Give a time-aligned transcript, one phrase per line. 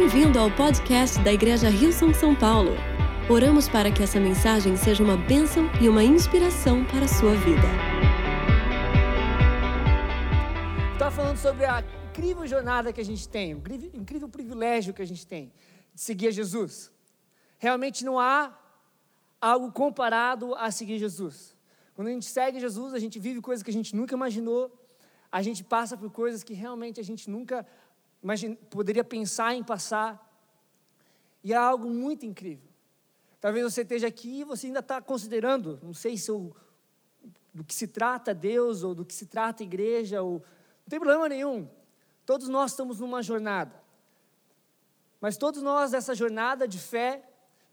[0.00, 2.70] Bem-vindo ao podcast da Igreja Rio São São Paulo.
[3.28, 7.68] Oramos para que essa mensagem seja uma bênção e uma inspiração para a sua vida.
[10.92, 13.58] Estava falando sobre a incrível jornada que a gente tem, o
[13.92, 15.52] incrível, privilégio que a gente tem
[15.92, 16.92] de seguir Jesus.
[17.58, 18.56] Realmente não há
[19.40, 21.56] algo comparado a seguir Jesus.
[21.96, 24.72] Quando a gente segue Jesus, a gente vive coisas que a gente nunca imaginou,
[25.30, 27.66] a gente passa por coisas que realmente a gente nunca
[28.22, 30.24] imagine, poderia pensar em passar.
[31.42, 32.68] E é algo muito incrível.
[33.40, 36.54] Talvez você esteja aqui e você ainda está considerando, não sei se eu,
[37.54, 41.28] do que se trata Deus ou do que se trata igreja, ou, não tem problema
[41.28, 41.68] nenhum.
[42.26, 43.80] Todos nós estamos numa jornada.
[45.20, 47.22] Mas todos nós, nessa jornada de fé,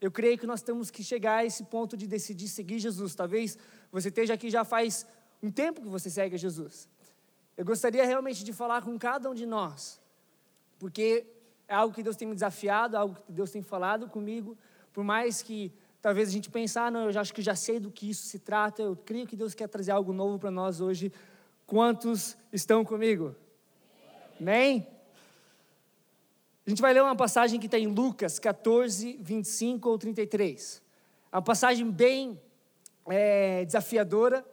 [0.00, 3.14] eu creio que nós temos que chegar a esse ponto de decidir seguir Jesus.
[3.14, 3.58] Talvez
[3.90, 5.06] você esteja aqui já faz
[5.42, 6.88] um tempo que você segue Jesus.
[7.56, 10.00] Eu gostaria realmente de falar com cada um de nós
[10.78, 11.26] porque
[11.68, 14.56] é algo que Deus tem me desafiado, algo que Deus tem falado comigo,
[14.92, 17.80] por mais que talvez a gente pense, ah, não, eu já acho que já sei
[17.80, 20.80] do que isso se trata, eu creio que Deus quer trazer algo novo para nós
[20.80, 21.12] hoje.
[21.66, 23.34] Quantos estão comigo?
[24.40, 24.86] Amém?
[26.66, 30.82] A gente vai ler uma passagem que está em Lucas 14, 25 ou 33.
[31.32, 32.40] É uma passagem bem
[33.08, 34.44] é, desafiadora.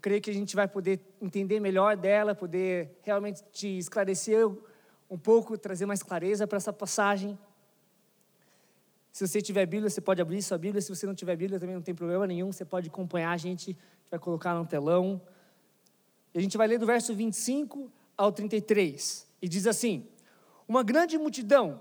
[0.00, 4.48] Creio que a gente vai poder entender melhor dela, poder realmente te esclarecer
[5.10, 7.36] um pouco, trazer mais clareza para essa passagem.
[9.10, 10.80] Se você tiver Bíblia, você pode abrir sua Bíblia.
[10.80, 12.52] Se você não tiver Bíblia, também não tem problema nenhum.
[12.52, 13.76] Você pode acompanhar a gente,
[14.08, 15.20] vai colocar no telão.
[16.32, 19.26] E a gente vai ler do verso 25 ao 33.
[19.42, 20.06] E diz assim:
[20.68, 21.80] Uma grande multidão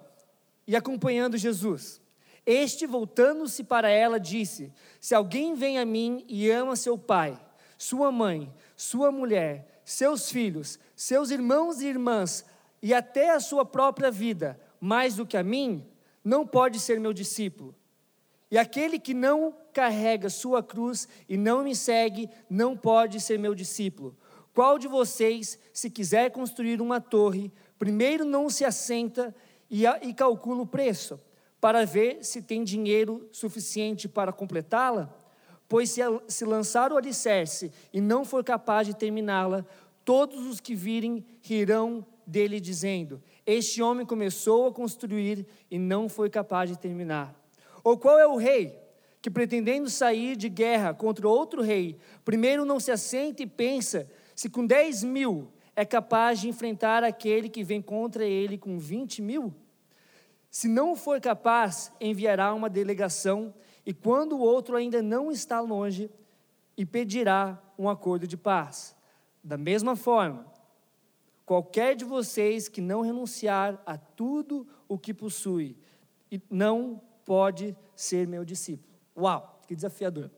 [0.66, 2.02] e acompanhando Jesus.
[2.43, 7.39] Este, voltando-se para ela, disse: Se alguém vem a mim e ama seu pai,
[7.77, 12.43] sua mãe, sua mulher, seus filhos, seus irmãos e irmãs,
[12.81, 15.85] e até a sua própria vida, mais do que a mim,
[16.23, 17.75] não pode ser meu discípulo.
[18.52, 23.53] E aquele que não carrega sua cruz e não me segue, não pode ser meu
[23.53, 24.17] discípulo.
[24.53, 29.36] Qual de vocês, se quiser construir uma torre, primeiro não se assenta
[29.70, 31.20] e, e calcula o preço,
[31.61, 35.14] para ver se tem dinheiro suficiente para completá-la?
[35.67, 39.64] Pois se, se lançar o alicerce e não for capaz de terminá-la,
[40.03, 46.29] todos os que virem rirão dele, dizendo: Este homem começou a construir e não foi
[46.29, 47.35] capaz de terminar.
[47.83, 48.77] Ou qual é o rei
[49.21, 54.49] que, pretendendo sair de guerra contra outro rei, primeiro não se assenta e pensa se
[54.49, 59.53] com 10 mil é capaz de enfrentar aquele que vem contra ele com 20 mil?
[60.49, 63.53] Se não for capaz, enviará uma delegação,
[63.85, 66.09] e quando o outro ainda não está longe,
[66.77, 68.95] e pedirá um acordo de paz.
[69.43, 70.45] Da mesma forma,
[71.49, 75.76] Qualquer de vocês que não renunciar a tudo o que possui,
[76.48, 78.93] não pode ser meu discípulo.
[79.17, 80.30] Uau, que desafiador.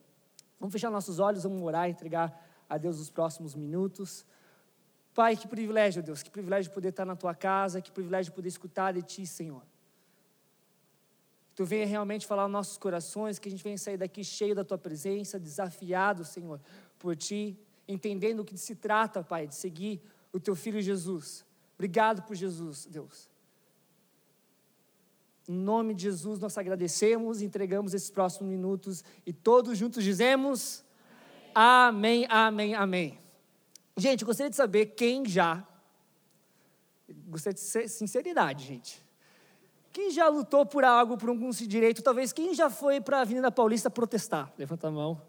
[0.58, 4.26] Vamos fechar nossos olhos, vamos orar entregar a Deus os próximos minutos.
[5.14, 8.94] Pai, que privilégio, Deus, que privilégio poder estar na tua casa, que privilégio poder escutar
[8.94, 9.64] de ti, Senhor.
[11.50, 14.56] Que tu venha realmente falar aos nossos corações, que a gente venha sair daqui cheio
[14.56, 16.62] da tua presença, desafiado, Senhor,
[16.98, 20.02] por ti, entendendo o que se trata, Pai, de seguir
[20.34, 21.46] o teu filho Jesus.
[21.75, 23.30] Obrigado por Jesus, Deus.
[25.47, 30.84] Em nome de Jesus, nós agradecemos entregamos esses próximos minutos e todos juntos dizemos
[31.53, 32.75] amém, amém, amém.
[32.75, 33.20] amém.
[33.97, 35.68] Gente, gostaria de saber quem já,
[37.28, 39.03] gostaria de sinceridade, gente.
[39.91, 42.02] Quem já lutou por algo, por algum direito?
[42.02, 44.52] Talvez quem já foi para a Avenida Paulista protestar?
[44.58, 45.22] Levanta a mão.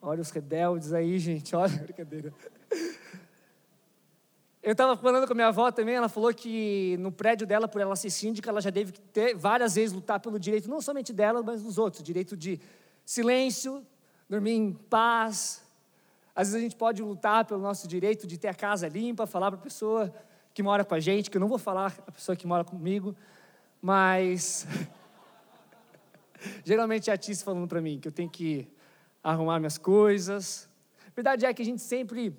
[0.00, 1.54] Olha os rebeldes aí, gente.
[1.54, 2.32] Olha, brincadeira.
[4.62, 7.80] Eu estava falando com a minha avó também, ela falou que no prédio dela, por
[7.80, 11.12] ela ser síndica, ela já teve que ter várias vezes lutar pelo direito, não somente
[11.12, 12.60] dela, mas dos outros, direito de
[13.04, 13.84] silêncio,
[14.30, 15.64] dormir em paz.
[16.32, 19.50] Às vezes a gente pode lutar pelo nosso direito de ter a casa limpa, falar
[19.50, 20.14] para a pessoa
[20.54, 23.16] que mora com a gente, que eu não vou falar a pessoa que mora comigo,
[23.80, 24.64] mas
[26.64, 28.68] geralmente é a Tice falando para mim que eu tenho que
[29.24, 30.68] arrumar minhas coisas.
[31.04, 32.32] A verdade é que a gente sempre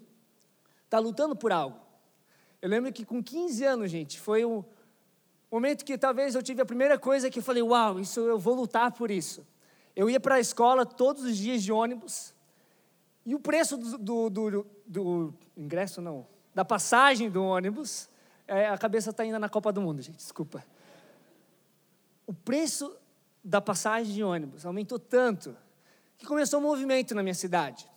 [0.85, 1.82] está lutando por algo.
[2.63, 4.63] Eu lembro que com 15 anos, gente, foi o
[5.51, 8.55] momento que talvez eu tive a primeira coisa que eu falei: Uau, isso eu vou
[8.55, 9.45] lutar por isso.
[9.93, 12.33] Eu ia para a escola todos os dias de ônibus,
[13.25, 16.25] e o preço do, do, do, do ingresso, não,
[16.55, 18.09] da passagem do ônibus,
[18.47, 20.63] é, a cabeça está ainda na Copa do Mundo, gente, desculpa.
[22.25, 22.95] O preço
[23.43, 25.53] da passagem de ônibus aumentou tanto
[26.17, 27.91] que começou um movimento na minha cidade.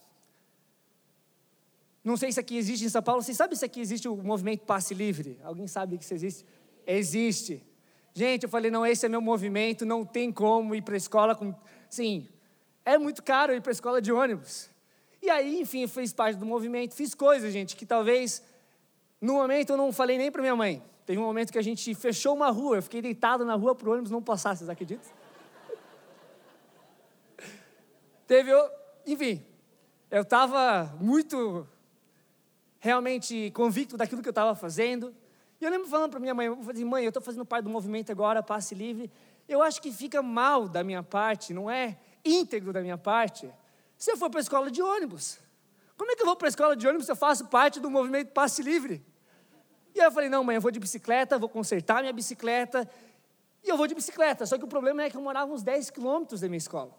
[2.06, 3.20] Não sei se aqui existe em São Paulo.
[3.20, 5.40] Você sabe se aqui existe o movimento passe livre?
[5.42, 6.46] Alguém sabe que isso existe?
[6.86, 7.66] Existe.
[8.14, 11.34] Gente, eu falei, não, esse é meu movimento, não tem como ir para a escola
[11.34, 11.52] com.
[11.90, 12.28] Sim,
[12.84, 14.70] é muito caro ir para a escola de ônibus.
[15.20, 18.40] E aí, enfim, eu fiz parte do movimento, fiz coisas, gente, que talvez
[19.20, 20.80] no momento eu não falei nem para minha mãe.
[21.04, 23.88] Teve um momento que a gente fechou uma rua, eu fiquei deitado na rua para
[23.88, 25.10] o ônibus não passar, vocês acreditam?
[28.28, 28.52] Teve,
[29.04, 29.44] enfim,
[30.08, 31.66] eu estava muito
[32.86, 35.14] realmente convicto daquilo que eu estava fazendo.
[35.60, 37.70] E eu lembro falando para minha mãe, eu falei, mãe, eu estou fazendo parte do
[37.70, 39.10] movimento agora, passe livre.
[39.48, 43.52] Eu acho que fica mal da minha parte, não é íntegro da minha parte,
[43.96, 45.38] se eu for para a escola de ônibus.
[45.96, 47.90] Como é que eu vou para a escola de ônibus se eu faço parte do
[47.90, 49.04] movimento passe livre?
[49.94, 52.88] E aí eu falei, não, mãe, eu vou de bicicleta, vou consertar minha bicicleta,
[53.64, 54.44] e eu vou de bicicleta.
[54.44, 56.92] Só que o problema é que eu morava uns 10 quilômetros da minha escola.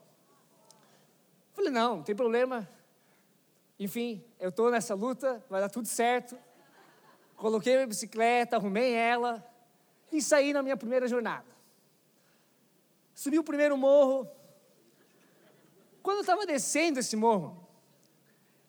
[1.53, 2.67] Falei, não, não tem problema.
[3.79, 6.37] Enfim, eu estou nessa luta, vai dar tudo certo.
[7.35, 9.45] Coloquei minha bicicleta, arrumei ela
[10.11, 11.45] e saí na minha primeira jornada.
[13.13, 14.27] Subi o primeiro morro.
[16.01, 17.67] Quando eu estava descendo esse morro,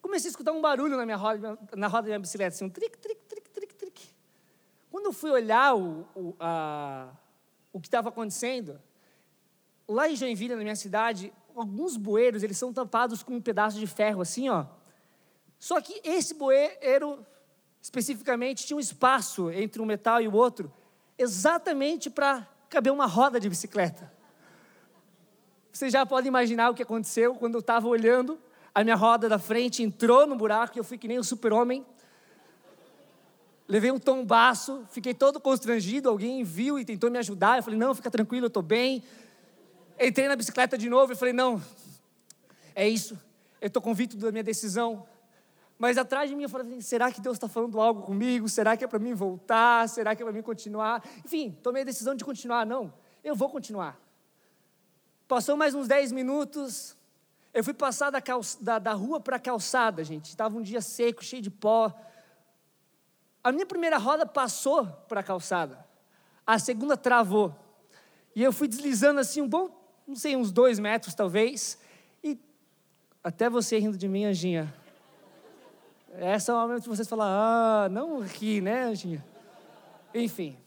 [0.03, 2.71] comecei a escutar um barulho na minha roda, na roda da minha bicicleta, assim, um
[2.71, 4.15] tric, tric, tric, tric, tric.
[4.91, 7.11] Quando eu fui olhar o, o, a,
[7.73, 8.81] o que estava acontecendo,
[9.87, 13.87] lá em Joinville, na minha cidade, alguns bueiros, eles são tampados com um pedaço de
[13.87, 14.67] ferro, assim, ó.
[15.59, 17.25] Só que esse bueiro,
[17.83, 20.73] especificamente, tinha um espaço entre um metal e o outro,
[21.17, 24.13] exatamente para caber uma roda de bicicleta.
[25.73, 28.39] Você já pode imaginar o que aconteceu quando eu estava olhando,
[28.75, 31.85] a minha roda da frente entrou no buraco e eu fui que nem um super-homem.
[33.67, 37.59] Levei um tombaço, fiquei todo constrangido, alguém viu e tentou me ajudar.
[37.59, 39.03] Eu falei, não, fica tranquilo, eu estou bem.
[40.01, 41.61] Entrei na bicicleta de novo e falei, não,
[42.75, 43.19] é isso,
[43.61, 45.05] eu estou convicto da minha decisão.
[45.79, 48.49] Mas atrás de mim eu falei assim, será que Deus está falando algo comigo?
[48.49, 49.89] Será que é para mim voltar?
[49.89, 51.05] Será que é para mim continuar?
[51.25, 52.67] Enfim, tomei a decisão de continuar.
[52.67, 52.93] Não,
[53.23, 53.99] eu vou continuar.
[55.29, 56.97] Passou mais uns 10 minutos,
[57.53, 58.23] eu fui passar da,
[58.61, 60.27] da, da rua para a calçada, gente.
[60.27, 61.95] Estava um dia seco, cheio de pó.
[63.43, 65.87] A minha primeira roda passou para a calçada,
[66.47, 67.55] a segunda travou.
[68.35, 69.71] E eu fui deslizando assim um bom,
[70.07, 71.79] não sei, uns dois metros talvez.
[72.23, 72.39] E
[73.23, 74.75] até você rindo de mim, Anjinha.
[76.15, 79.25] Essa é o momento que vocês falam, ah, não ri, né, Anjinha?
[80.15, 80.59] Enfim.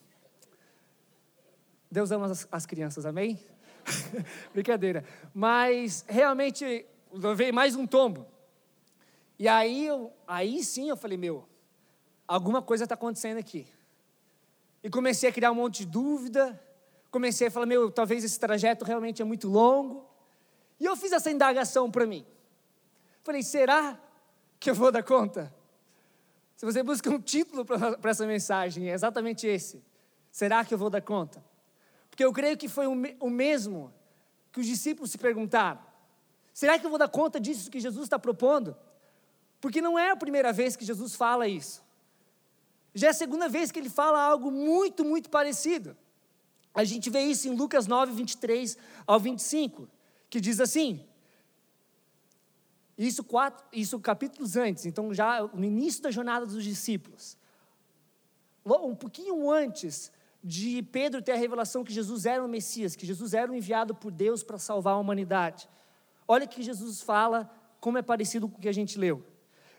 [1.89, 3.39] Deus ama as, as crianças, amém?
[4.53, 5.03] Brincadeira.
[5.33, 6.85] Mas realmente
[7.35, 8.25] veio mais um tombo.
[9.37, 11.47] E aí, eu, aí sim eu falei, meu,
[12.27, 13.67] alguma coisa está acontecendo aqui.
[14.83, 16.59] E comecei a criar um monte de dúvida.
[17.09, 20.07] Comecei a falar, meu, talvez esse trajeto realmente é muito longo.
[20.79, 22.25] E eu fiz essa indagação para mim.
[23.23, 23.99] Falei, será
[24.61, 25.51] que eu vou dar conta?
[26.55, 29.83] Se você busca um título para essa mensagem, é exatamente esse.
[30.31, 31.43] Será que eu vou dar conta?
[32.11, 33.91] Porque eu creio que foi o mesmo
[34.51, 35.81] que os discípulos se perguntaram.
[36.53, 38.77] Será que eu vou dar conta disso que Jesus está propondo?
[39.59, 41.83] Porque não é a primeira vez que Jesus fala isso.
[42.93, 45.97] Já é a segunda vez que ele fala algo muito, muito parecido.
[46.71, 48.77] A gente vê isso em Lucas 9, 23
[49.07, 49.89] ao 25,
[50.29, 51.03] que diz assim:
[53.07, 57.35] isso, quatro, isso capítulos antes, então já no início da jornada dos discípulos.
[58.63, 60.11] Um pouquinho antes
[60.43, 63.95] de Pedro ter a revelação que Jesus era o Messias, que Jesus era o enviado
[63.95, 65.67] por Deus para salvar a humanidade.
[66.27, 69.25] Olha que Jesus fala, como é parecido com o que a gente leu.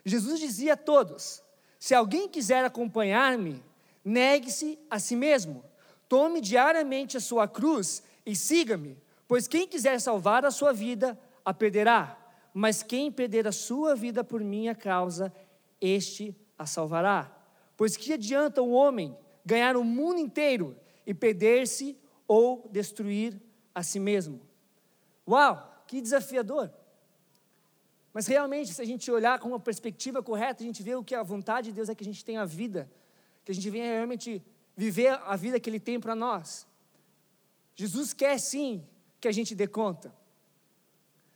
[0.03, 1.41] Jesus dizia a todos:
[1.79, 3.63] Se alguém quiser acompanhar-me,
[4.03, 5.63] negue-se a si mesmo,
[6.09, 8.97] tome diariamente a sua cruz e siga-me,
[9.29, 12.22] pois quem quiser salvar a sua vida, a perderá
[12.53, 15.33] mas quem perder a sua vida por minha causa,
[15.81, 17.35] este a salvará.
[17.75, 23.41] Pois que adianta o homem ganhar o mundo inteiro e perder-se ou destruir
[23.73, 24.39] a si mesmo?
[25.27, 26.71] Uau, que desafiador!
[28.13, 31.15] Mas realmente, se a gente olhar com uma perspectiva correta, a gente vê o que
[31.15, 32.89] a vontade de Deus é que a gente tenha a vida,
[33.43, 34.43] que a gente venha realmente
[34.77, 36.67] viver a vida que Ele tem para nós.
[37.75, 38.87] Jesus quer sim
[39.19, 40.13] que a gente dê conta.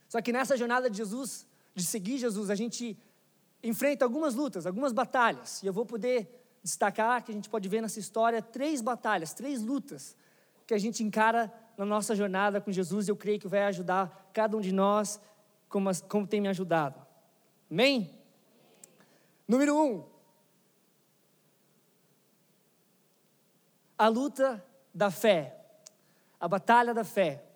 [0.07, 1.45] Só que nessa jornada de Jesus,
[1.75, 2.97] de seguir Jesus, a gente
[3.61, 5.61] enfrenta algumas lutas, algumas batalhas.
[5.63, 6.27] E eu vou poder
[6.63, 10.15] destacar que a gente pode ver nessa história três batalhas, três lutas
[10.65, 13.07] que a gente encara na nossa jornada com Jesus.
[13.07, 15.19] E eu creio que vai ajudar cada um de nós
[15.69, 16.99] como, como tem me ajudado.
[17.69, 18.13] Amém?
[19.47, 20.03] Número um.
[23.97, 25.55] A luta da fé.
[26.39, 27.46] A batalha da fé.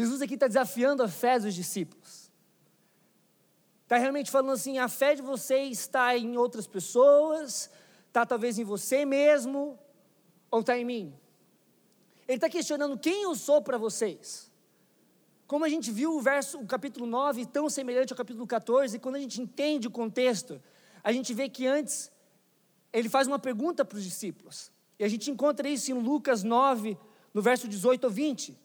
[0.00, 2.32] Jesus aqui está desafiando a fé dos discípulos.
[3.82, 7.70] Está realmente falando assim: a fé de vocês está em outras pessoas,
[8.08, 9.78] está talvez em você mesmo,
[10.50, 11.14] ou está em mim?
[12.26, 14.50] Ele está questionando quem eu sou para vocês.
[15.46, 19.16] Como a gente viu o verso, o capítulo 9, tão semelhante ao capítulo 14, quando
[19.16, 20.62] a gente entende o contexto,
[21.04, 22.10] a gente vê que antes
[22.90, 24.72] ele faz uma pergunta para os discípulos.
[24.98, 26.96] E a gente encontra isso em Lucas 9,
[27.34, 28.56] no verso 18 ou 20.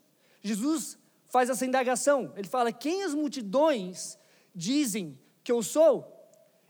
[0.41, 2.33] Jesus faz essa indagação.
[2.35, 4.17] Ele fala: Quem as multidões
[4.53, 6.11] dizem que eu sou?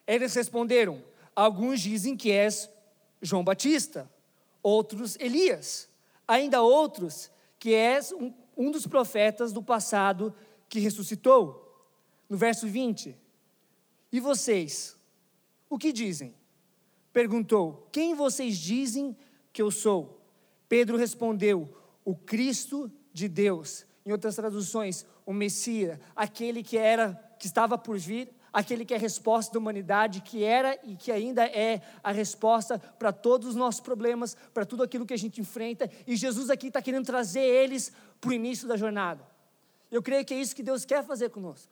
[0.07, 1.03] Eles responderam:
[1.35, 2.69] Alguns dizem que és
[3.21, 4.09] João Batista,
[4.62, 5.89] outros Elias,
[6.27, 10.33] ainda outros que és um, um dos profetas do passado
[10.69, 11.62] que ressuscitou.
[12.29, 13.15] No verso 20:
[14.12, 14.97] E vocês,
[15.69, 16.35] o que dizem?
[17.12, 19.15] Perguntou: Quem vocês dizem
[19.51, 20.21] que eu sou?
[20.67, 23.85] Pedro respondeu: O Cristo de Deus.
[24.05, 28.97] Em outras traduções, o Messias, aquele que era, que estava por vir, aquele que é
[28.97, 33.55] a resposta da humanidade, que era e que ainda é a resposta para todos os
[33.55, 35.89] nossos problemas, para tudo aquilo que a gente enfrenta.
[36.07, 39.27] E Jesus aqui está querendo trazer eles para o início da jornada.
[39.91, 41.69] Eu creio que é isso que Deus quer fazer conosco.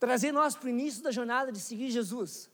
[0.00, 2.50] Trazer nós para o início da jornada de seguir Jesus,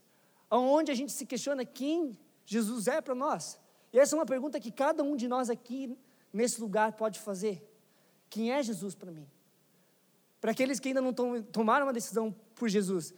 [0.50, 3.58] onde a gente se questiona quem Jesus é para nós.
[3.92, 5.96] E essa é uma pergunta que cada um de nós aqui
[6.32, 7.71] nesse lugar pode fazer.
[8.32, 9.28] Quem é Jesus para mim?
[10.40, 11.12] Para aqueles que ainda não
[11.58, 13.12] tomaram uma decisão por Jesus,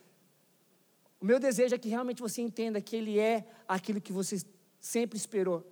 [1.21, 4.45] o meu desejo é que realmente você entenda que Ele é aquilo que você
[4.81, 5.65] sempre esperou,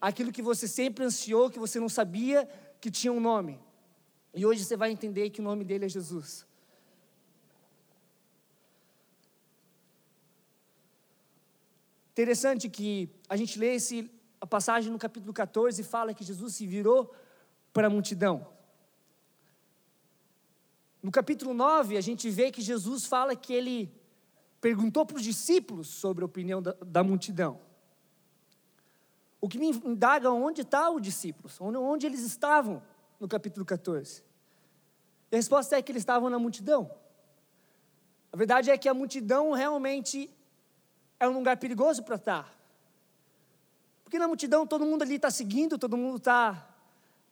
[0.00, 2.48] aquilo que você sempre ansiou, que você não sabia
[2.80, 3.60] que tinha um nome.
[4.32, 6.46] E hoje você vai entender que o nome dele é Jesus.
[12.12, 14.10] Interessante que a gente lê esse,
[14.40, 17.14] a passagem no capítulo 14 e fala que Jesus se virou
[17.70, 18.51] para a multidão.
[21.02, 23.92] No capítulo 9, a gente vê que Jesus fala que ele
[24.60, 27.58] perguntou para os discípulos sobre a opinião da, da multidão.
[29.40, 32.80] O que me indaga onde estão os discípulos, onde, onde eles estavam
[33.18, 34.22] no capítulo 14.
[35.32, 36.88] E a resposta é que eles estavam na multidão.
[38.32, 40.30] A verdade é que a multidão realmente
[41.18, 42.56] é um lugar perigoso para estar.
[44.04, 46.71] Porque na multidão todo mundo ali está seguindo, todo mundo está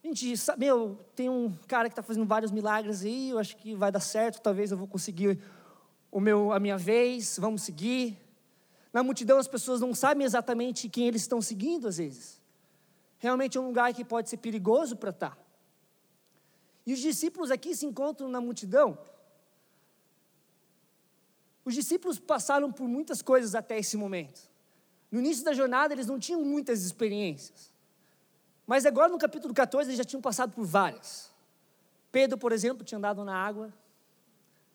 [0.03, 3.91] Gente, meu, tem um cara que está fazendo vários milagres aí, eu acho que vai
[3.91, 5.39] dar certo, talvez eu vou conseguir
[6.11, 8.17] o meu, a minha vez, vamos seguir.
[8.91, 12.41] Na multidão as pessoas não sabem exatamente quem eles estão seguindo às vezes.
[13.19, 15.35] Realmente é um lugar que pode ser perigoso para estar.
[15.35, 15.41] Tá.
[16.85, 18.97] E os discípulos aqui se encontram na multidão.
[21.63, 24.49] Os discípulos passaram por muitas coisas até esse momento.
[25.11, 27.70] No início da jornada eles não tinham muitas experiências.
[28.71, 31.29] Mas agora no capítulo 14 eles já tinham passado por várias.
[32.09, 33.69] Pedro, por exemplo, tinha andado na água.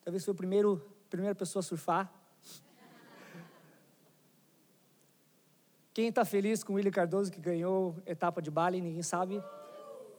[0.05, 2.13] Talvez foi a primeiro, primeira pessoa a surfar.
[5.95, 9.43] Quem está feliz com o William Cardoso que ganhou etapa de Bali, ninguém sabe.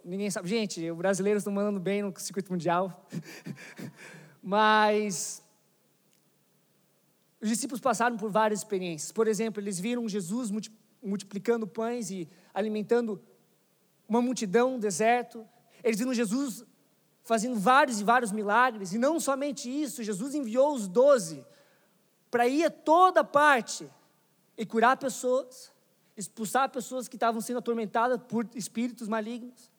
[0.04, 0.50] Ninguém sabe.
[0.50, 3.08] Gente, os brasileiros estão mandando bem no circuito mundial.
[4.42, 5.44] Mas
[7.40, 9.12] os discípulos passaram por várias experiências.
[9.12, 10.50] Por exemplo, eles viram Jesus
[11.00, 13.22] multiplicando pães e alimentando
[14.08, 15.48] uma multidão no deserto,
[15.84, 16.64] eles viram Jesus
[17.24, 21.46] fazendo vários e vários milagres, e não somente isso, Jesus enviou os doze
[22.32, 23.90] para ir a toda parte
[24.58, 25.72] e curar pessoas,
[26.16, 29.70] expulsar pessoas que estavam sendo atormentadas por espíritos malignos.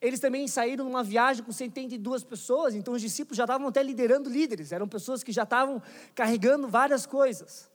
[0.00, 4.30] Eles também saíram numa viagem com 72 pessoas, então os discípulos já estavam até liderando
[4.30, 5.82] líderes, eram pessoas que já estavam
[6.14, 7.68] carregando várias coisas.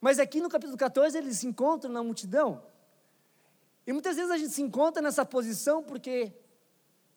[0.00, 2.62] Mas aqui no capítulo 14 eles se encontram na multidão,
[3.90, 6.32] e muitas vezes a gente se encontra nessa posição porque,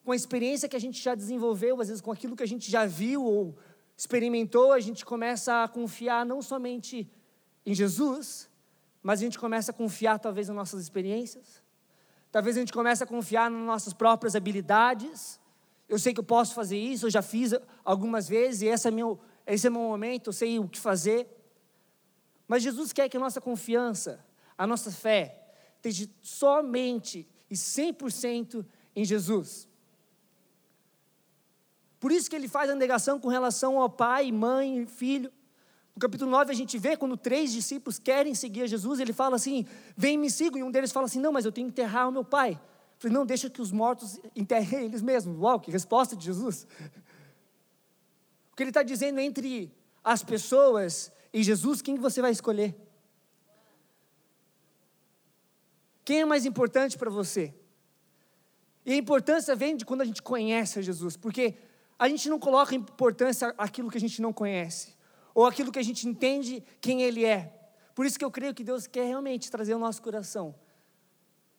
[0.04, 2.68] com a experiência que a gente já desenvolveu, às vezes com aquilo que a gente
[2.68, 3.56] já viu ou
[3.96, 7.08] experimentou, a gente começa a confiar não somente
[7.64, 8.50] em Jesus,
[9.04, 11.62] mas a gente começa a confiar talvez nas nossas experiências,
[12.32, 15.38] talvez a gente comece a confiar nas nossas próprias habilidades.
[15.88, 17.52] Eu sei que eu posso fazer isso, eu já fiz
[17.84, 21.28] algumas vezes, e esse é, meu, esse é meu momento, eu sei o que fazer.
[22.48, 24.26] Mas Jesus quer que a nossa confiança,
[24.58, 25.43] a nossa fé,
[25.88, 28.64] esteja somente e 100%
[28.96, 29.68] em Jesus.
[32.00, 35.30] Por isso que ele faz a negação com relação ao pai, mãe e filho.
[35.94, 39.36] No capítulo 9 a gente vê quando três discípulos querem seguir a Jesus, ele fala
[39.36, 40.58] assim: vem me sigam.
[40.58, 42.52] E um deles fala assim: não, mas eu tenho que enterrar o meu pai.
[42.52, 45.38] Eu falei, não, deixa que os mortos enterrem eles mesmos.
[45.38, 46.66] Uau, que resposta de Jesus.
[48.52, 49.72] O que ele está dizendo entre
[50.02, 52.74] as pessoas e Jesus, quem você vai escolher?
[56.04, 57.54] Quem é mais importante para você?
[58.84, 61.54] E a importância vem de quando a gente conhece a Jesus, porque
[61.98, 64.94] a gente não coloca importância aquilo que a gente não conhece,
[65.34, 67.52] ou aquilo que a gente entende quem Ele é.
[67.94, 70.54] Por isso que eu creio que Deus quer realmente trazer ao nosso coração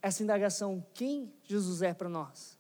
[0.02, 2.60] essa indagação: quem Jesus é para nós?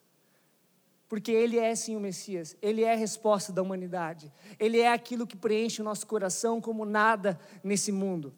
[1.08, 5.27] Porque Ele é sim o Messias, Ele é a resposta da humanidade, Ele é aquilo
[5.27, 8.34] que preenche o nosso coração como nada nesse mundo.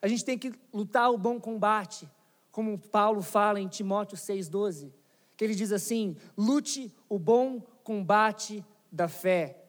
[0.00, 2.08] A gente tem que lutar o bom combate,
[2.50, 4.92] como Paulo fala em Timóteo 6,12,
[5.36, 9.64] que ele diz assim: lute o bom combate da fé,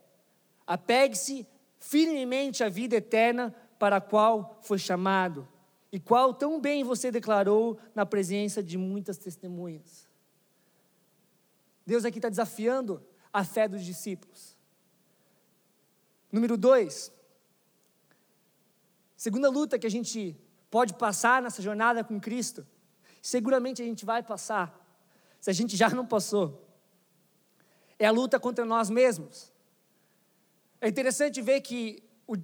[0.65, 1.47] apegue-se
[1.79, 5.47] firmemente à vida eterna para a qual foi chamado,
[5.91, 10.07] e qual tão bem você declarou na presença de muitas testemunhas.
[11.85, 13.01] Deus aqui está desafiando
[13.33, 14.55] a fé dos discípulos.
[16.31, 17.11] Número dois,
[19.19, 20.33] Segunda luta que a gente
[20.71, 22.65] pode passar nessa jornada com Cristo,
[23.21, 24.73] seguramente a gente vai passar,
[25.41, 26.65] se a gente já não passou,
[27.99, 29.51] é a luta contra nós mesmos.
[30.79, 32.37] É interessante ver que o,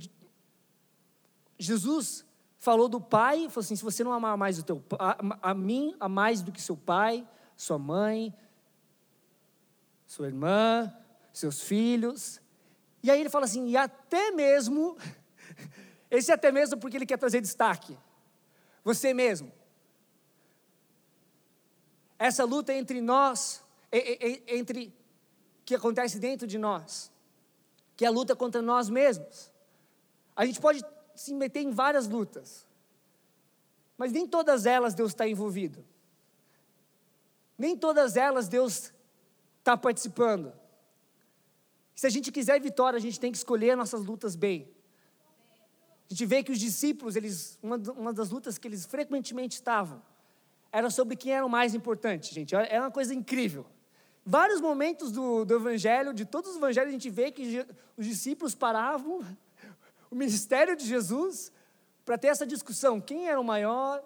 [1.57, 2.25] Jesus
[2.57, 5.95] falou do pai, falou assim: se você não amar mais o teu a, a mim,
[5.97, 8.35] a mais do que seu pai, sua mãe,
[10.05, 10.93] sua irmã,
[11.31, 12.41] seus filhos.
[13.01, 14.97] E aí ele fala assim: e até mesmo
[16.17, 17.97] esse é até mesmo porque ele quer trazer destaque.
[18.83, 19.51] Você mesmo.
[22.17, 23.63] Essa luta entre nós,
[24.47, 24.93] entre
[25.65, 27.11] que acontece dentro de nós,
[27.97, 29.51] que é a luta contra nós mesmos.
[30.35, 30.83] A gente pode
[31.15, 32.67] se meter em várias lutas,
[33.97, 35.83] mas nem todas elas Deus está envolvido.
[37.57, 38.93] Nem todas elas Deus
[39.59, 40.53] está participando.
[41.95, 44.74] Se a gente quiser vitória, a gente tem que escolher nossas lutas bem.
[46.09, 50.01] A gente vê que os discípulos, eles, uma, uma das lutas que eles frequentemente estavam,
[50.71, 52.53] era sobre quem era o mais importante, gente.
[52.55, 53.65] É uma coisa incrível.
[54.25, 58.53] Vários momentos do, do Evangelho, de todos os Evangelhos, a gente vê que os discípulos
[58.53, 59.23] paravam
[60.11, 61.51] o ministério de Jesus
[62.03, 64.03] para ter essa discussão: quem era o maior,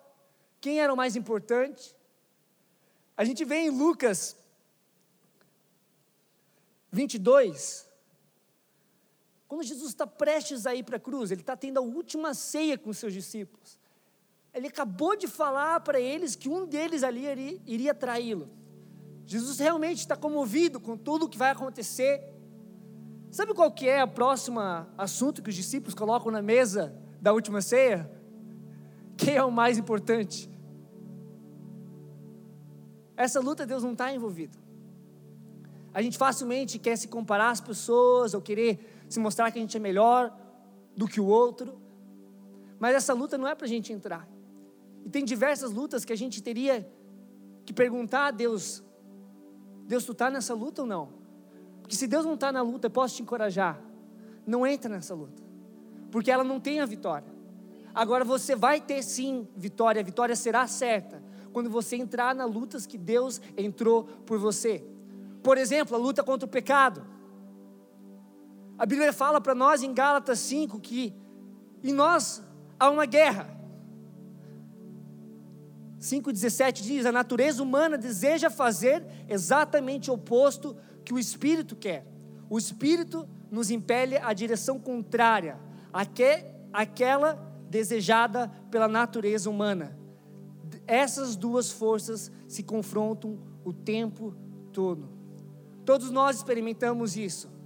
[0.61, 1.95] quem era o mais importante.
[3.17, 4.37] A gente vê em Lucas
[6.91, 7.88] 22,
[9.49, 12.77] quando Jesus está prestes a ir para a cruz, ele está tendo a última ceia
[12.77, 13.79] com os seus discípulos.
[14.53, 18.47] Ele acabou de falar para eles que um deles ali iria, iria traí-lo.
[19.25, 22.31] Jesus realmente está comovido com tudo o que vai acontecer.
[23.31, 24.59] Sabe qual que é o próximo
[24.95, 28.07] assunto que os discípulos colocam na mesa da última ceia?
[29.17, 30.47] Quem é o mais importante?
[33.17, 34.59] Essa luta Deus não está envolvido.
[35.91, 39.75] A gente facilmente quer se comparar às pessoas ou querer se mostrar que a gente
[39.75, 40.33] é melhor
[40.95, 41.81] do que o outro.
[42.79, 44.27] Mas essa luta não é para a gente entrar.
[45.03, 46.89] E tem diversas lutas que a gente teria
[47.65, 48.83] que perguntar a Deus:
[49.87, 51.09] Deus, tu está nessa luta ou não?
[51.81, 53.81] Porque se Deus não está na luta, eu posso te encorajar.
[54.45, 55.43] Não entra nessa luta,
[56.11, 57.27] porque ela não tem a vitória.
[57.93, 62.85] Agora você vai ter sim vitória, a vitória será certa quando você entrar nas lutas
[62.85, 64.83] que Deus entrou por você.
[65.41, 67.03] Por exemplo, a luta contra o pecado.
[68.79, 71.13] A Bíblia fala para nós em Gálatas 5 que
[71.83, 72.41] em nós
[72.79, 73.59] há uma guerra.
[75.99, 82.07] 5,17 diz: A natureza humana deseja fazer exatamente o oposto que o espírito quer.
[82.49, 85.59] O espírito nos impele à direção contrária,
[86.71, 87.33] àquela
[87.69, 89.93] desejada pela natureza humana.
[90.87, 94.33] Essas duas forças se confrontam o tempo
[94.71, 95.09] todo.
[95.83, 97.58] Todos nós experimentamos isso.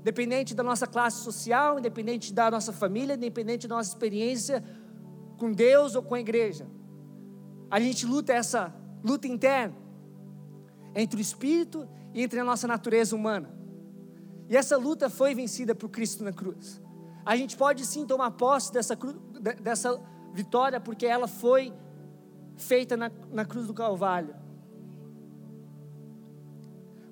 [0.00, 4.62] Independente da nossa classe social, independente da nossa família, independente da nossa experiência
[5.38, 6.66] com Deus ou com a igreja.
[7.70, 9.76] A gente luta essa luta interna
[10.94, 13.50] entre o espírito e entre a nossa natureza humana.
[14.48, 16.80] E essa luta foi vencida por Cristo na cruz.
[17.24, 18.96] A gente pode sim tomar posse dessa,
[19.60, 20.00] dessa
[20.32, 21.72] vitória, porque ela foi
[22.56, 24.34] feita na, na cruz do Calvário.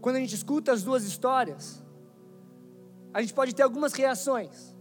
[0.01, 1.85] Quando a gente escuta as duas histórias,
[3.17, 4.77] a gente pode ter algumas reações.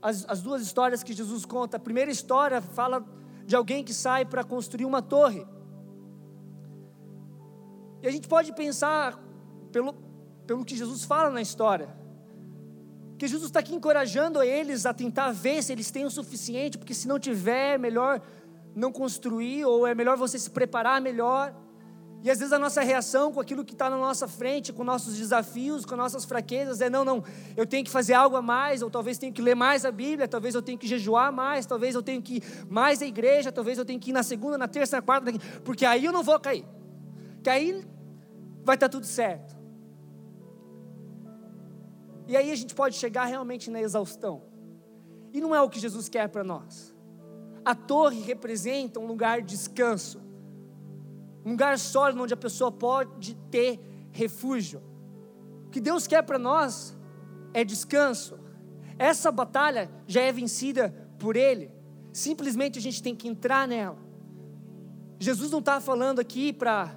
[0.00, 1.76] As, as duas histórias que Jesus conta.
[1.76, 3.04] A primeira história fala
[3.44, 5.44] de alguém que sai para construir uma torre.
[8.00, 9.18] E a gente pode pensar,
[9.72, 9.94] pelo,
[10.46, 11.88] pelo que Jesus fala na história,
[13.18, 16.94] que Jesus está aqui encorajando eles a tentar ver se eles têm o suficiente, porque
[16.94, 18.22] se não tiver, é melhor
[18.76, 21.52] não construir, ou é melhor você se preparar melhor.
[22.22, 25.16] E às vezes a nossa reação com aquilo que está na nossa frente, com nossos
[25.16, 27.24] desafios, com nossas fraquezas, é: não, não,
[27.56, 30.28] eu tenho que fazer algo a mais, ou talvez tenho que ler mais a Bíblia,
[30.28, 33.78] talvez eu tenho que jejuar mais, talvez eu tenho que ir mais à igreja, talvez
[33.78, 35.32] eu tenha que ir na segunda, na terça, na quarta,
[35.64, 36.64] porque aí eu não vou cair,
[37.42, 37.82] que aí
[38.62, 39.58] vai estar tá tudo certo.
[42.28, 44.42] E aí a gente pode chegar realmente na exaustão.
[45.32, 46.94] E não é o que Jesus quer para nós.
[47.64, 50.20] A torre representa um lugar de descanso,
[51.44, 53.80] um lugar sólido onde a pessoa pode ter
[54.12, 54.82] refúgio.
[55.66, 56.96] O que Deus quer para nós
[57.54, 58.38] é descanso.
[58.98, 61.70] Essa batalha já é vencida por Ele.
[62.12, 63.98] Simplesmente a gente tem que entrar nela.
[65.18, 66.96] Jesus não está falando aqui para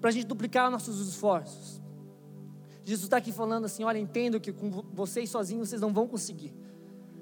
[0.00, 1.82] para a gente duplicar nossos esforços.
[2.84, 6.54] Jesus está aqui falando assim: olha, entendo que com vocês sozinhos vocês não vão conseguir.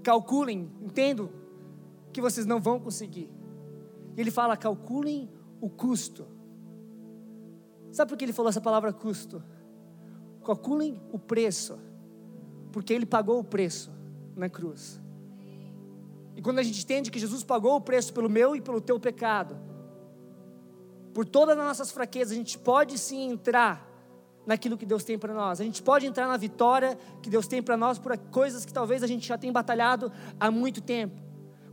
[0.03, 1.33] Calculem, entendo
[2.13, 3.31] que vocês não vão conseguir.
[4.17, 6.27] E ele fala: calculem o custo.
[7.91, 9.43] Sabe por que ele falou essa palavra custo?
[10.45, 11.79] Calculem o preço,
[12.73, 13.91] porque ele pagou o preço
[14.37, 15.01] na cruz.
[16.37, 18.99] E quando a gente entende que Jesus pagou o preço pelo meu e pelo teu
[18.99, 19.57] pecado,
[21.15, 23.89] por todas as nossas fraquezas, a gente pode sim entrar
[24.45, 25.61] naquilo que Deus tem para nós.
[25.61, 29.03] A gente pode entrar na vitória que Deus tem para nós por coisas que talvez
[29.03, 31.23] a gente já tenha batalhado há muito tempo.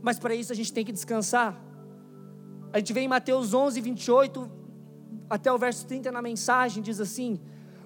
[0.00, 1.60] Mas para isso a gente tem que descansar.
[2.72, 4.50] A gente vê em Mateus 11, 28
[5.28, 7.40] até o verso 30 na mensagem, diz assim: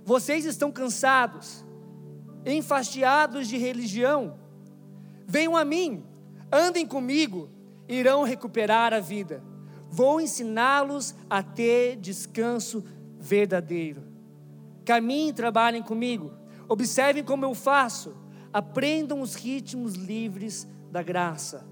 [0.05, 1.64] Vocês estão cansados,
[2.44, 4.38] enfastiados de religião,
[5.27, 6.05] venham a mim,
[6.53, 7.51] andem comigo,
[7.88, 9.42] irão recuperar a vida.
[9.90, 12.85] Vou ensiná-los a ter descanso
[13.18, 14.03] verdadeiro.
[14.85, 16.33] Caminhem trabalhem comigo.
[16.68, 18.16] Observem como eu faço.
[18.53, 21.66] Aprendam os ritmos livres da graça.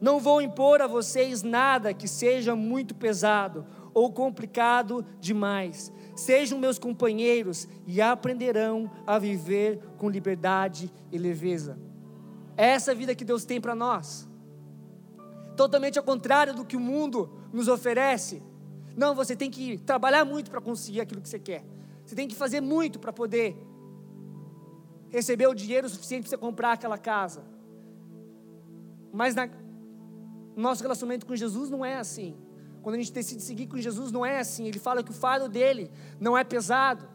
[0.00, 5.90] Não vou impor a vocês nada que seja muito pesado ou complicado demais.
[6.14, 11.78] Sejam meus companheiros e aprenderão a viver com liberdade e leveza.
[12.56, 14.28] É essa vida que Deus tem para nós.
[15.56, 18.42] Totalmente ao contrário do que o mundo nos oferece.
[18.94, 21.64] Não, você tem que trabalhar muito para conseguir aquilo que você quer.
[22.04, 23.56] Você tem que fazer muito para poder
[25.08, 27.42] receber o dinheiro suficiente para você comprar aquela casa.
[29.12, 29.48] Mas na,
[30.62, 32.36] nosso relacionamento com Jesus não é assim.
[32.82, 34.66] Quando a gente decide seguir com Jesus, não é assim.
[34.66, 35.90] Ele fala que o fardo dele
[36.20, 37.08] não é pesado.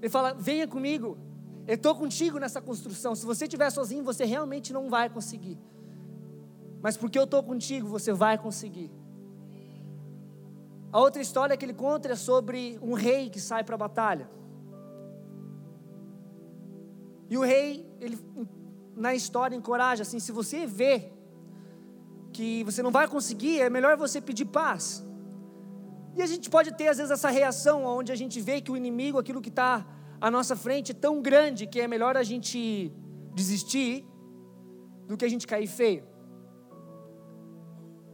[0.00, 1.18] Ele fala: venha comigo,
[1.66, 3.14] eu estou contigo nessa construção.
[3.14, 5.58] Se você estiver sozinho, você realmente não vai conseguir.
[6.80, 8.90] Mas porque eu estou contigo, você vai conseguir.
[10.90, 14.30] A outra história que ele conta é sobre um rei que sai para a batalha.
[17.28, 18.18] E o rei, ele,
[18.96, 21.12] na história, encoraja assim: se você vê
[22.32, 25.04] que você não vai conseguir, é melhor você pedir paz.
[26.16, 28.76] E a gente pode ter, às vezes, essa reação onde a gente vê que o
[28.76, 29.86] inimigo, aquilo que está
[30.20, 32.92] à nossa frente, é tão grande que é melhor a gente
[33.34, 34.04] desistir
[35.06, 36.04] do que a gente cair feio.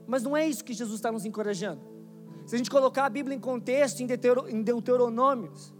[0.07, 1.81] Mas não é isso que Jesus está nos encorajando.
[2.47, 5.75] Se a gente colocar a Bíblia em contexto, em, Deutero, em Deuteronômios,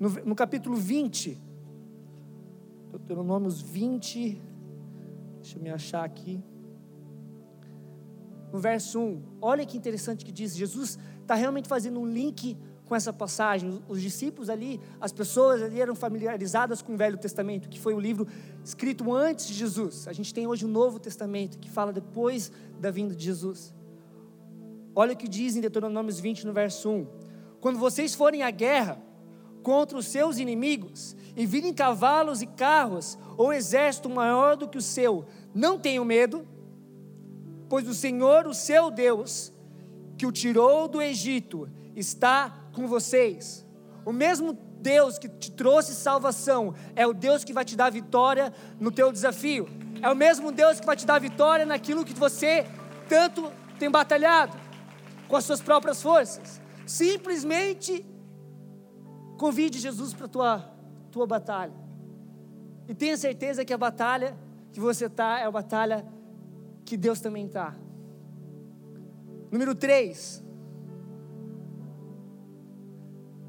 [0.00, 1.49] no, no capítulo 20,
[3.10, 4.40] Deuteronômios 20,
[5.42, 6.40] deixa eu me achar aqui.
[8.52, 12.94] No verso 1, olha que interessante que diz: Jesus está realmente fazendo um link com
[12.94, 13.82] essa passagem.
[13.88, 17.98] Os discípulos ali, as pessoas ali eram familiarizadas com o Velho Testamento, que foi um
[17.98, 18.28] livro
[18.64, 20.06] escrito antes de Jesus.
[20.06, 23.74] A gente tem hoje o Novo Testamento, que fala depois da vinda de Jesus.
[24.94, 27.06] Olha o que diz em Deuteronômio 20, no verso 1:
[27.60, 29.02] Quando vocês forem à guerra
[29.62, 34.82] contra os seus inimigos e virem cavalos e carros ou exército maior do que o
[34.82, 36.46] seu, não tenham medo,
[37.68, 39.52] pois o Senhor, o seu Deus,
[40.18, 43.66] que o tirou do Egito, está com vocês.
[44.04, 48.52] O mesmo Deus que te trouxe salvação é o Deus que vai te dar vitória
[48.78, 49.68] no teu desafio.
[50.02, 52.66] É o mesmo Deus que vai te dar vitória naquilo que você
[53.08, 54.56] tanto tem batalhado
[55.28, 56.60] com as suas próprias forças.
[56.86, 58.04] Simplesmente
[59.40, 60.58] convide Jesus para a tua,
[61.10, 61.72] tua batalha.
[62.86, 64.36] E tenha certeza que a batalha
[64.70, 66.06] que você está é a batalha
[66.84, 67.74] que Deus também está.
[69.50, 70.44] Número 3.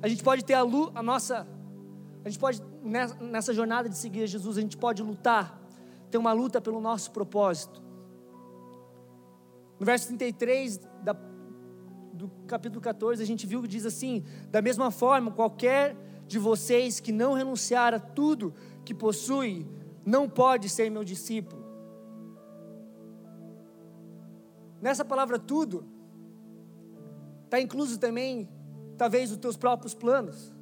[0.02, 1.46] A gente pode ter a, a nossa,
[2.24, 5.62] a gente pode, nessa, nessa jornada de seguir Jesus, a gente pode lutar,
[6.10, 7.84] ter uma luta pelo nosso propósito.
[9.78, 11.14] No verso 33 da,
[12.22, 15.96] do capítulo 14, a gente viu que diz assim: da mesma forma, qualquer
[16.28, 18.54] de vocês que não renunciar a tudo
[18.86, 19.68] que possui,
[20.06, 21.62] não pode ser meu discípulo.
[24.82, 25.86] Nessa palavra tudo,
[27.46, 28.50] está incluso também
[28.98, 30.54] talvez os teus próprios planos.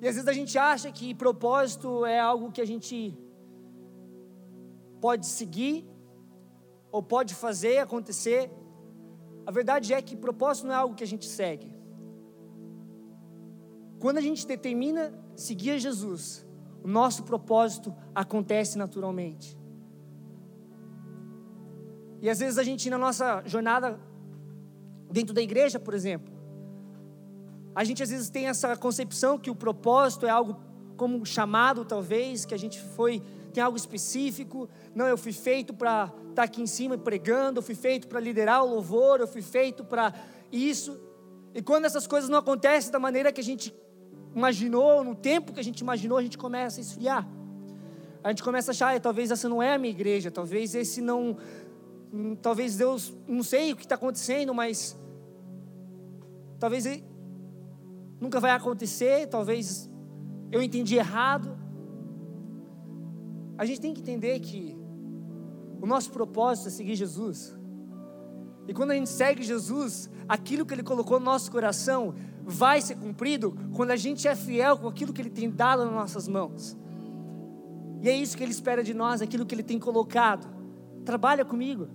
[0.00, 3.16] E às vezes a gente acha que propósito é algo que a gente
[5.00, 5.86] pode seguir
[6.90, 8.50] ou pode fazer acontecer
[9.46, 11.74] A verdade é que propósito não é algo que a gente segue.
[13.98, 16.46] Quando a gente determina seguir a Jesus,
[16.82, 19.56] o nosso propósito acontece naturalmente.
[22.20, 23.98] E às vezes a gente, na nossa jornada
[25.10, 26.32] dentro da igreja, por exemplo,
[27.74, 30.60] a gente às vezes tem essa concepção que o propósito é algo
[30.96, 33.22] como um chamado, talvez, que a gente foi,
[33.52, 34.68] tem algo específico.
[34.94, 38.18] Não, eu fui feito para estar tá aqui em cima pregando, eu fui feito para
[38.18, 40.12] liderar o louvor, eu fui feito para
[40.50, 40.98] isso.
[41.54, 43.74] E quando essas coisas não acontecem da maneira que a gente
[44.34, 47.28] imaginou, no tempo que a gente imaginou, a gente começa a esfriar.
[48.24, 51.36] A gente começa a achar, talvez essa não é a minha igreja, talvez esse não,
[52.40, 54.96] talvez Deus, não sei o que está acontecendo, mas
[56.58, 56.84] talvez
[58.20, 59.90] nunca vai acontecer, talvez
[60.52, 61.61] eu entendi errado.
[63.62, 64.76] A gente tem que entender que
[65.80, 67.56] o nosso propósito é seguir Jesus.
[68.66, 72.12] E quando a gente segue Jesus, aquilo que Ele colocou no nosso coração
[72.44, 75.94] vai ser cumprido quando a gente é fiel com aquilo que Ele tem dado nas
[75.94, 76.76] nossas mãos.
[78.02, 80.48] E é isso que Ele espera de nós, aquilo que Ele tem colocado.
[81.04, 81.86] Trabalha comigo.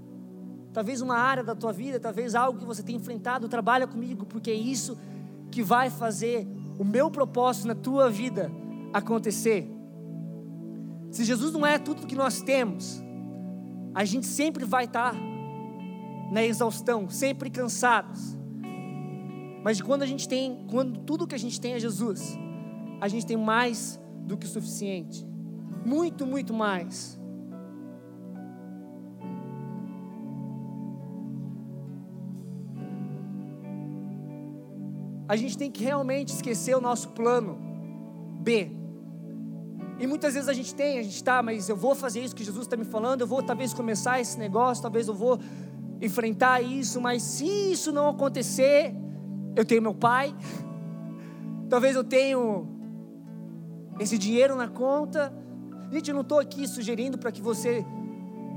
[0.71, 4.51] Talvez uma área da tua vida, talvez algo que você tem enfrentado, trabalha comigo, porque
[4.51, 4.97] é isso
[5.51, 6.47] que vai fazer
[6.79, 8.49] o meu propósito na tua vida
[8.93, 9.76] acontecer.
[11.11, 13.01] Se Jesus não é tudo que nós temos,
[13.93, 15.15] a gente sempre vai estar
[16.31, 18.37] na exaustão, sempre cansados.
[19.63, 22.37] Mas quando a gente tem, quando tudo que a gente tem é Jesus,
[23.01, 25.25] a gente tem mais do que o suficiente.
[25.85, 27.17] Muito, muito mais.
[35.27, 37.57] a gente tem que realmente esquecer o nosso plano
[38.39, 38.76] B.
[39.99, 42.43] E muitas vezes a gente tem, a gente está, mas eu vou fazer isso que
[42.43, 45.39] Jesus está me falando, eu vou talvez começar esse negócio, talvez eu vou
[45.99, 48.93] enfrentar isso, mas se isso não acontecer,
[49.55, 50.35] eu tenho meu pai,
[51.67, 52.67] talvez eu tenho
[53.99, 55.33] esse dinheiro na conta.
[55.91, 57.85] Gente, eu não estou aqui sugerindo para que você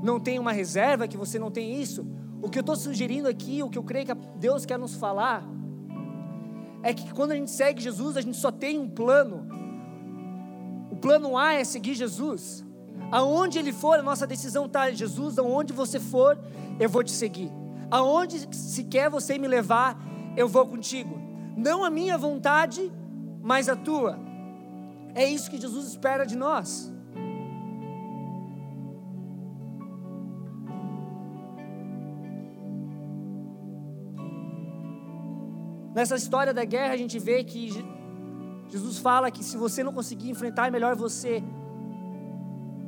[0.03, 2.07] não tenha uma reserva, que você não tenha isso.
[2.42, 5.46] O que eu estou sugerindo aqui, o que eu creio que Deus quer nos falar,
[6.83, 9.46] é que quando a gente segue Jesus, a gente só tem um plano.
[11.01, 12.65] Plano A é seguir Jesus.
[13.11, 16.39] Aonde ele for, a nossa decisão está, Jesus, aonde você for,
[16.79, 17.51] eu vou te seguir.
[17.91, 19.99] Aonde se quer você me levar,
[20.37, 21.19] eu vou contigo.
[21.57, 22.93] Não a minha vontade,
[23.43, 24.19] mas a tua.
[25.15, 26.93] É isso que Jesus espera de nós.
[35.93, 37.73] Nessa história da guerra, a gente vê que
[38.70, 41.42] Jesus fala que se você não conseguir enfrentar, é melhor você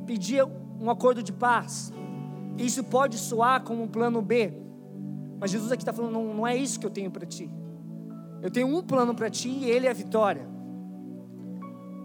[0.07, 0.45] pedir
[0.81, 1.93] um acordo de paz.
[2.57, 4.53] Isso pode soar como um plano B,
[5.41, 7.51] mas Jesus aqui está falando: não, não é isso que eu tenho para ti.
[8.41, 10.47] Eu tenho um plano para ti e ele é a vitória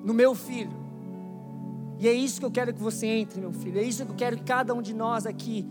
[0.03, 0.87] no meu filho.
[1.99, 3.79] E é isso que eu quero que você entre, meu filho.
[3.79, 5.67] É isso que eu quero que cada um de nós aqui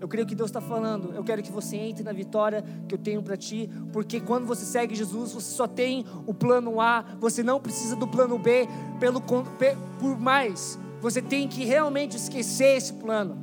[0.00, 1.12] eu creio que Deus está falando.
[1.12, 4.64] Eu quero que você entre na vitória que eu tenho para ti, porque quando você
[4.64, 8.68] segue Jesus, você só tem o plano A, você não precisa do plano B.
[9.00, 13.36] Pelo por mais, você tem que realmente esquecer esse plano,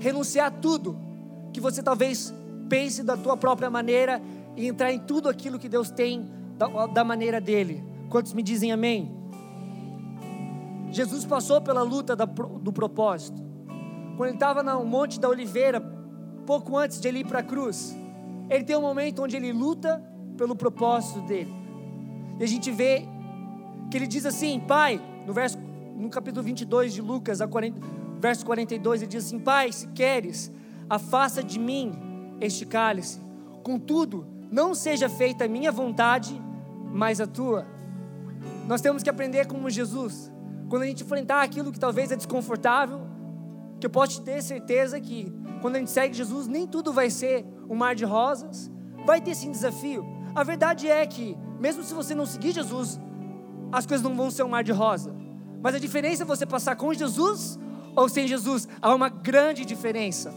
[0.00, 0.98] renunciar a tudo
[1.52, 2.34] que você talvez
[2.68, 4.20] pense da tua própria maneira
[4.56, 7.82] e entrar em tudo aquilo que Deus tem da, da maneira dele.
[8.10, 9.10] Quantos me dizem amém?
[10.90, 13.53] Jesus passou pela luta da, do propósito
[14.16, 15.80] quando ele estava no Monte da Oliveira,
[16.46, 17.96] pouco antes de ele ir para a cruz,
[18.48, 20.02] ele tem um momento onde ele luta
[20.36, 21.52] pelo propósito dele.
[22.38, 23.06] E a gente vê
[23.90, 25.58] que ele diz assim: Pai, no, verso,
[25.96, 27.80] no capítulo 22 de Lucas, 40,
[28.20, 30.52] verso 42, ele diz assim: Pai, se queres,
[30.88, 31.92] afasta de mim
[32.40, 33.20] este cálice,
[33.62, 36.40] contudo, não seja feita a minha vontade,
[36.92, 37.66] mas a tua.
[38.66, 40.32] Nós temos que aprender como Jesus.
[40.68, 43.13] Quando a gente enfrentar aquilo que talvez é desconfortável,
[43.84, 47.10] que eu posso te ter certeza que quando a gente segue Jesus, nem tudo vai
[47.10, 48.70] ser um mar de rosas,
[49.04, 50.02] vai ter sim desafio.
[50.34, 52.98] A verdade é que, mesmo se você não seguir Jesus,
[53.70, 55.14] as coisas não vão ser um mar de rosa.
[55.62, 57.58] Mas a diferença é você passar com Jesus
[57.94, 58.66] ou sem Jesus.
[58.80, 60.32] Há uma grande diferença.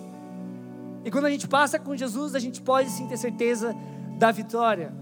[1.05, 3.73] E quando a gente passa com Jesus, a gente pode sim ter certeza
[4.17, 4.93] da vitória.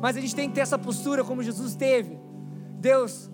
[0.00, 2.16] Mas a gente tem que ter essa postura como Jesus teve.
[2.78, 3.28] Deus,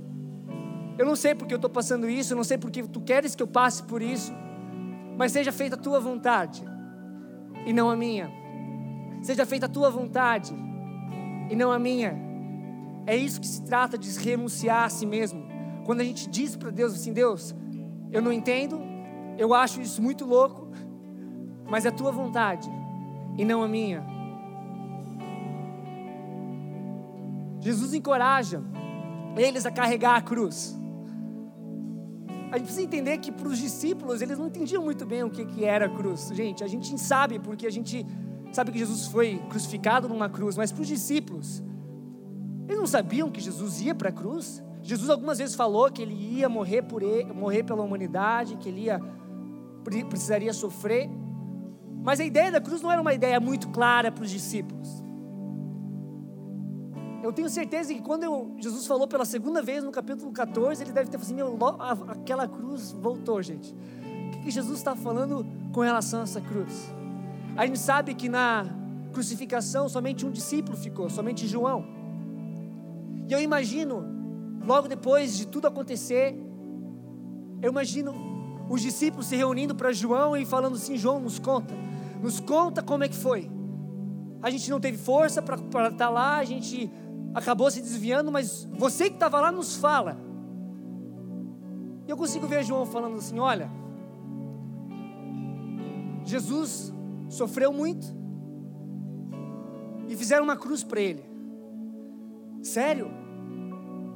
[0.98, 3.42] eu não sei porque eu estou passando isso, eu não sei porque tu queres que
[3.42, 4.32] eu passe por isso,
[5.16, 6.64] mas seja feita a tua vontade
[7.66, 8.30] e não a minha.
[9.22, 10.54] Seja feita a tua vontade
[11.50, 12.16] e não a minha.
[13.06, 15.46] É isso que se trata de renunciar a si mesmo.
[15.84, 17.54] Quando a gente diz para Deus assim: Deus,
[18.10, 18.80] eu não entendo,
[19.36, 20.68] eu acho isso muito louco,
[21.68, 22.68] mas é a tua vontade
[23.36, 24.04] e não a minha.
[27.60, 28.62] Jesus encoraja
[29.36, 30.78] eles a carregar a cruz.
[32.50, 35.44] A gente precisa entender que para os discípulos, eles não entendiam muito bem o que,
[35.44, 36.30] que era a cruz.
[36.32, 38.06] Gente, a gente sabe porque a gente
[38.52, 41.62] sabe que Jesus foi crucificado numa cruz, mas para os discípulos,
[42.66, 44.62] eles não sabiam que Jesus ia para a cruz.
[44.82, 48.82] Jesus algumas vezes falou que ele ia morrer por ele, morrer pela humanidade, que ele
[48.82, 49.00] ia
[50.08, 51.08] precisaria sofrer.
[52.02, 55.05] Mas a ideia da cruz não era uma ideia muito clara para os discípulos.
[57.26, 60.92] Eu tenho certeza que quando eu, Jesus falou pela segunda vez no capítulo 14, ele
[60.92, 61.58] deve ter falado assim: meu,
[62.08, 63.74] aquela cruz voltou, gente.
[63.74, 66.88] O que, que Jesus está falando com relação a essa cruz?
[67.56, 68.64] A gente sabe que na
[69.12, 71.84] crucificação somente um discípulo ficou, somente João.
[73.28, 74.04] E eu imagino,
[74.64, 76.40] logo depois de tudo acontecer,
[77.60, 78.14] eu imagino
[78.70, 81.74] os discípulos se reunindo para João e falando assim: João, nos conta,
[82.22, 83.50] nos conta como é que foi.
[84.40, 86.88] A gente não teve força para estar tá lá, a gente
[87.36, 90.16] acabou se desviando, mas você que estava lá nos fala.
[92.06, 93.70] E eu consigo ver João falando assim: olha,
[96.24, 96.94] Jesus
[97.28, 98.06] sofreu muito
[100.08, 101.22] e fizeram uma cruz para ele.
[102.62, 103.10] Sério?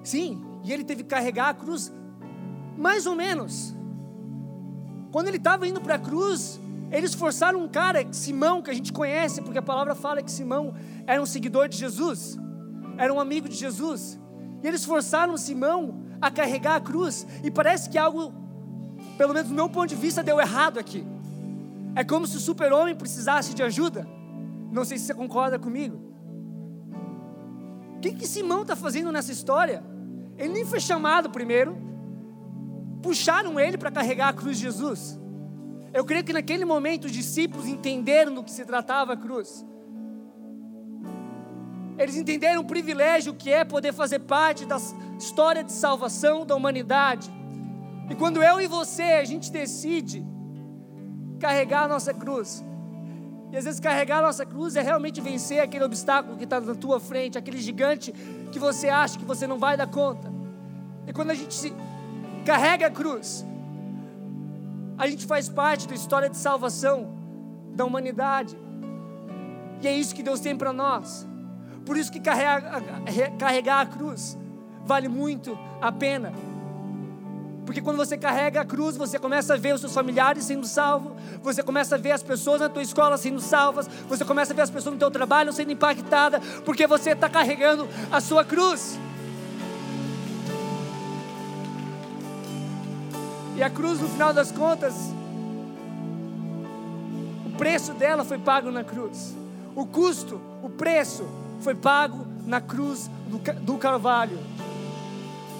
[0.02, 1.92] Sim, e ele teve que carregar a cruz,
[2.78, 3.76] mais ou menos.
[5.12, 6.58] Quando ele estava indo para a cruz,
[6.90, 10.72] eles forçaram um cara, Simão, que a gente conhece, porque a palavra fala que Simão
[11.06, 12.38] era um seguidor de Jesus
[13.00, 14.20] era um amigo de Jesus.
[14.62, 17.26] E eles forçaram Simão a carregar a cruz.
[17.42, 18.30] E parece que algo,
[19.16, 21.02] pelo menos do meu ponto de vista, deu errado aqui.
[21.96, 24.06] É como se o super-homem precisasse de ajuda.
[24.70, 25.98] Não sei se você concorda comigo.
[27.96, 29.82] O que, que Simão está fazendo nessa história?
[30.36, 31.74] Ele nem foi chamado primeiro.
[33.02, 35.18] Puxaram ele para carregar a cruz de Jesus.
[35.90, 39.64] Eu creio que naquele momento os discípulos entenderam do que se tratava a cruz.
[42.00, 44.78] Eles entenderam o privilégio que é poder fazer parte da
[45.18, 47.30] história de salvação da humanidade.
[48.08, 50.24] E quando eu e você, a gente decide
[51.38, 52.64] carregar a nossa cruz,
[53.52, 56.74] e às vezes carregar a nossa cruz é realmente vencer aquele obstáculo que está na
[56.74, 58.12] tua frente, aquele gigante
[58.50, 60.32] que você acha que você não vai dar conta.
[61.06, 61.70] E quando a gente se
[62.46, 63.44] carrega a cruz,
[64.96, 67.12] a gente faz parte da história de salvação
[67.74, 68.56] da humanidade.
[69.82, 71.28] E é isso que Deus tem para nós.
[71.84, 72.82] Por isso que carregar,
[73.38, 74.38] carregar a cruz
[74.84, 76.32] vale muito a pena.
[77.64, 81.12] Porque quando você carrega a cruz, você começa a ver os seus familiares sendo salvos,
[81.40, 84.62] você começa a ver as pessoas na tua escola sendo salvas, você começa a ver
[84.62, 88.98] as pessoas no teu trabalho sendo impactadas, porque você está carregando a sua cruz.
[93.56, 94.94] E a cruz, no final das contas,
[97.46, 99.36] o preço dela foi pago na cruz.
[99.76, 101.24] O custo, o preço
[101.60, 103.10] foi pago na cruz
[103.62, 104.38] do, Carvalho.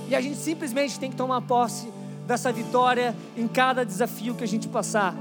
[0.08, 1.92] E a gente simplesmente tem que tomar posse
[2.26, 5.14] dessa vitória em cada desafio que a gente passar.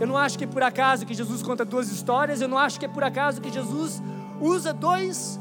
[0.00, 2.78] Eu não acho que é por acaso que Jesus conta duas histórias, eu não acho
[2.78, 4.02] que é por acaso que Jesus
[4.40, 5.38] usa dois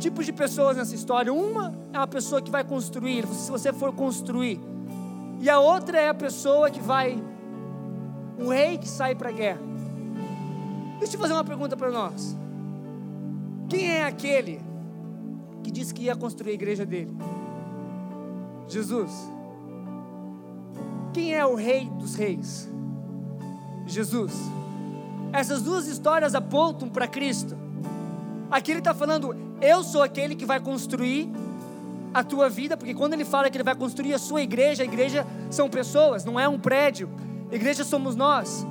[0.00, 1.32] tipos de pessoas nessa história.
[1.32, 4.60] Uma é a pessoa que vai construir, se você for construir,
[5.40, 7.22] e a outra é a pessoa que vai
[8.38, 9.60] um rei que sai para a guerra.
[10.98, 12.36] Deixa eu fazer uma pergunta para nós.
[13.68, 14.60] Quem é aquele
[15.62, 17.14] que disse que ia construir a igreja dele?
[18.68, 19.12] Jesus.
[21.12, 22.68] Quem é o rei dos reis?
[23.86, 24.32] Jesus.
[25.32, 27.56] Essas duas histórias apontam para Cristo.
[28.50, 31.30] Aqui ele está falando, eu sou aquele que vai construir
[32.14, 34.86] a tua vida, porque quando ele fala que ele vai construir a sua igreja, a
[34.86, 37.10] igreja são pessoas, não é um prédio,
[37.50, 38.66] Igreja somos nós.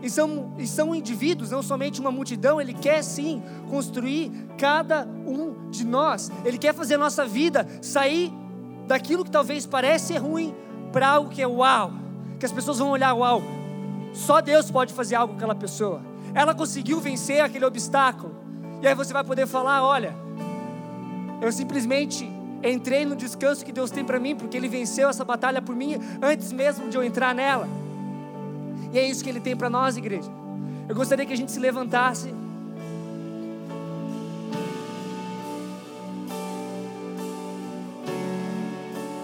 [0.00, 2.60] E são, e são indivíduos, não somente uma multidão.
[2.60, 6.30] Ele quer sim construir cada um de nós.
[6.44, 8.32] Ele quer fazer a nossa vida sair
[8.86, 10.54] daquilo que talvez parece ruim
[10.92, 11.92] para algo que é uau.
[12.38, 13.42] Que as pessoas vão olhar, uau,
[14.12, 16.00] só Deus pode fazer algo com aquela pessoa.
[16.34, 18.34] Ela conseguiu vencer aquele obstáculo.
[18.80, 20.14] E aí você vai poder falar: olha,
[21.40, 22.30] eu simplesmente
[22.62, 25.98] entrei no descanso que Deus tem para mim, porque Ele venceu essa batalha por mim
[26.22, 27.68] antes mesmo de eu entrar nela.
[28.92, 30.30] E é isso que Ele tem para nós, igreja.
[30.88, 32.34] Eu gostaria que a gente se levantasse.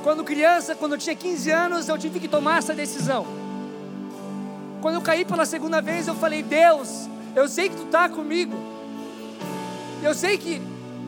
[0.03, 3.27] Quando criança, quando eu tinha 15 anos, eu tive que tomar essa decisão.
[4.83, 8.55] Quando eu caí pela segunda vez, eu falei: Deus, eu sei que tu está comigo.
[10.03, 10.61] Eu sei que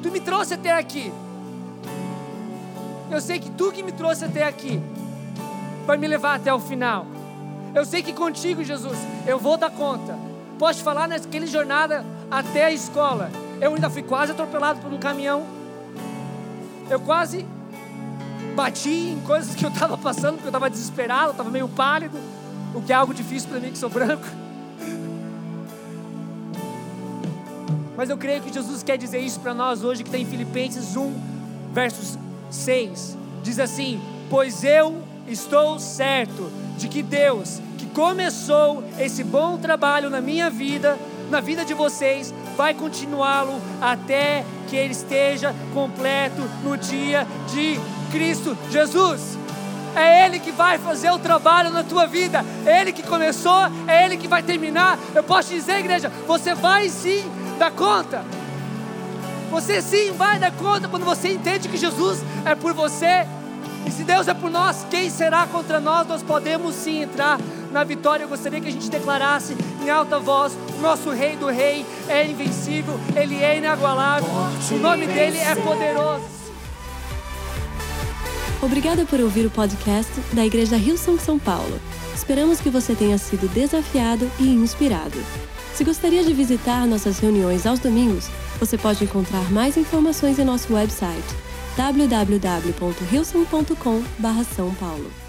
[0.03, 1.13] tu me trouxe até aqui.
[3.11, 4.81] Eu sei que tu que me trouxe até aqui.
[5.87, 7.16] vai me levar até o final.
[7.77, 10.19] Eu sei que contigo, Jesus, eu vou dar conta.
[10.59, 13.31] Posso falar naquela jornada até a escola.
[13.61, 15.47] Eu ainda fui quase atropelado por um caminhão.
[16.89, 17.45] Eu quase
[18.55, 22.19] bati em coisas que eu estava passando, porque eu estava desesperado, eu estava meio pálido,
[22.75, 24.27] o que é algo difícil para mim que sou branco.
[27.95, 30.97] Mas eu creio que Jesus quer dizer isso para nós hoje, que tem em Filipenses
[30.97, 31.13] 1,
[31.75, 32.19] versos
[32.51, 33.19] 6.
[33.43, 34.01] Diz assim:
[34.31, 40.99] Pois eu estou certo de que Deus, que começou esse bom trabalho na minha vida,
[41.31, 47.79] na vida de vocês, vai continuá-lo até que ele esteja completo no dia de
[48.11, 49.37] Cristo Jesus.
[49.97, 52.45] É Ele que vai fazer o trabalho na tua vida.
[52.67, 54.99] É Ele que começou, é Ele que vai terminar.
[55.15, 57.25] Eu posso dizer, igreja, você vai sim
[57.59, 58.23] dar conta.
[59.51, 63.27] Você sim vai dar conta quando você entende que Jesus é por você.
[63.87, 66.07] E se Deus é por nós, quem será contra nós?
[66.07, 67.39] Nós podemos sim entrar
[67.77, 68.25] na vitória.
[68.25, 72.99] Eu gostaria que a gente declarasse em alta voz: nosso Rei do Rei é invencível,
[73.15, 74.27] Ele é inagualável,
[74.73, 76.25] o nome dele é poderoso.
[78.63, 81.79] Obrigada por ouvir o podcast da Igreja Rio São São Paulo.
[82.15, 85.23] Esperamos que você tenha sido desafiado e inspirado.
[85.75, 90.73] Se gostaria de visitar nossas reuniões aos domingos, você pode encontrar mais informações em nosso
[90.73, 91.37] website
[91.77, 95.26] www.rilson.com/são paulo.